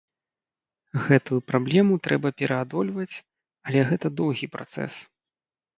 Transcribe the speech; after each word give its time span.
Гэтую 1.09 1.37
праблему 1.49 1.93
трэба 2.09 2.27
пераадольваць, 2.41 3.09
але 3.69 3.79
гэта 3.93 4.07
доўгі 4.23 4.53
працэс. 4.59 4.93